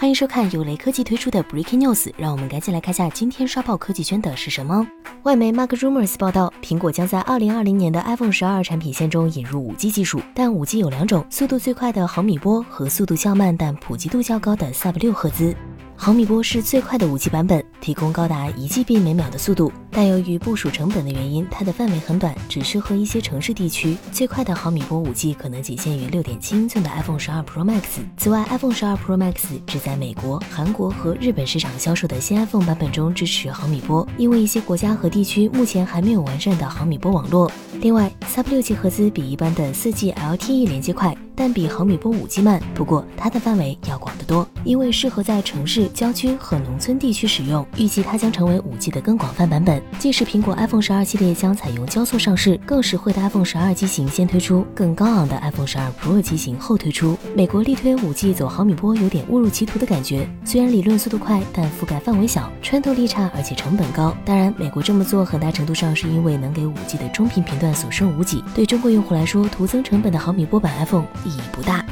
[0.00, 4.86] 欢迎收看由雷科技推出的 Breaking News，让我们赶紧来看下今天刷爆科技圈的是什么。
[5.24, 15.54] 外媒 Mac Rumors 报道，苹果将在2020年的 iPhone 十二产品线中引入 5G 技术，但 5G 有两种，速度最快的毫米波和速度较慢但普及度较高的 Sub 6赫兹。
[16.02, 19.70] 毫米波是最快的 5G 版本，提供高达一 GB 每秒的速度。
[19.90, 23.98] 但由于部署成本的原因，它的范围很短，只适合一些城市地区。
[24.10, 27.82] 最快的毫米波 5G 可能仅限于6.7英寸的 iPhone 12 Pro Max。
[28.16, 29.34] 此外，iPhone 12 Pro Max
[29.66, 37.52] 只在美国、韩国和日本市场销售的新 iPhone 版本中支持毫米波，因为一些国家和地区目前还没有完善的毫米波网络。
[37.80, 41.16] 另外，Sub 6G 赫兹比一般的 4G LTE 连接快。
[41.34, 47.66] 但比毫米波五 G 慢，不过它的范围要广得多，因为适合在城市、郊区和农村地区使用。
[47.78, 49.82] 预计它将成为五 G 的更广泛版本。
[49.98, 57.16] 届时，苹果 iPhone 十二系列将采用交错上市，更实惠的 iPhone 十二机型先推出，更高昂的 iPhone 十二 Pro 机型后推出。
[57.34, 60.28] 美国力推五 G 走毫米波，有点误入歧途的感觉。
[60.44, 64.14] 虽然理论速度快，但覆盖范围小，穿透力差，而且成本高。
[64.26, 68.42] 当然，美国这么做很大程度上是因为能给五 G 的中频频段所剩无几。
[68.54, 71.84] 对中国用户来说，徒增成本的毫米波版 iPhone 意义不大。